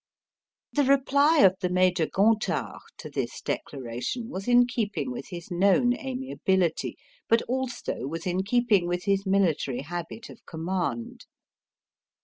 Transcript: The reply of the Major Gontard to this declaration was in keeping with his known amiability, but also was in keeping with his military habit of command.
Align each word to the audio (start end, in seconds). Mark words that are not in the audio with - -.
The 0.73 0.83
reply 0.83 1.41
of 1.41 1.57
the 1.61 1.69
Major 1.69 2.07
Gontard 2.07 2.79
to 2.97 3.07
this 3.07 3.39
declaration 3.39 4.29
was 4.29 4.47
in 4.47 4.65
keeping 4.65 5.11
with 5.11 5.27
his 5.27 5.51
known 5.51 5.95
amiability, 5.95 6.97
but 7.29 7.43
also 7.43 8.07
was 8.07 8.25
in 8.25 8.41
keeping 8.41 8.87
with 8.87 9.03
his 9.03 9.27
military 9.27 9.81
habit 9.81 10.31
of 10.31 10.43
command. 10.47 11.27